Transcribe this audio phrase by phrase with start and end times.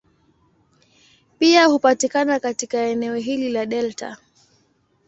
[1.39, 4.17] Pia hupatikana katika eneo hili la delta.